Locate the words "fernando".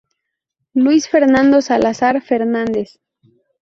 1.07-1.61